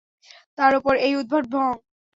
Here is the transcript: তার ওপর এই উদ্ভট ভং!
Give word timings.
তার 0.57 0.71
ওপর 0.75 0.93
এই 1.05 1.13
উদ্ভট 1.15 1.45
ভং! 1.53 1.71